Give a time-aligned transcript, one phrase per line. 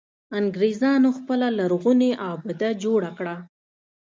[0.39, 3.35] انګرېزانو خپله لرغونې آبده جوړه کړه.